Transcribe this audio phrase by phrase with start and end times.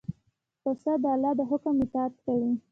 [0.61, 2.51] پسه د الله د حکم اطاعت کوي.